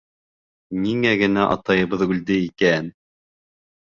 Ниңә 0.85 1.09
генә 1.19 1.43
атайыбыҙ 1.57 2.05
үлде 2.07 2.39
икән? 2.47 2.89